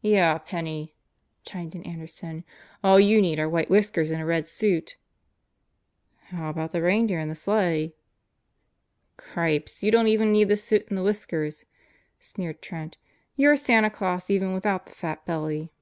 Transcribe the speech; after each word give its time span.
"Yeah, 0.00 0.38
Penney," 0.38 0.94
chimed 1.44 1.74
in 1.74 1.82
Anderson, 1.82 2.44
"all 2.84 3.00
you 3.00 3.20
need 3.20 3.40
are 3.40 3.48
white 3.48 3.68
whiskers 3.68 4.12
and 4.12 4.22
a 4.22 4.24
red 4.24 4.46
suit." 4.46 4.96
"How 6.26 6.50
about 6.50 6.70
the 6.70 6.80
reindeer 6.80 7.18
and 7.18 7.28
the 7.28 7.34
sleigh?" 7.34 7.92
"Gripes 9.16 9.82
1 9.82 9.86
You 9.86 9.90
don't 9.90 10.06
even 10.06 10.30
need 10.30 10.46
the 10.50 10.56
suit 10.56 10.86
and 10.88 10.96
the 10.96 11.02
whiskers," 11.02 11.64
sneered 12.20 12.62
Trent. 12.62 12.96
"You're 13.34 13.56
Santa 13.56 13.90
Glaus 13.90 14.30
even 14.30 14.54
without 14.54 14.86
the 14.86 14.92
fat 14.92 15.26
belly." 15.26 15.72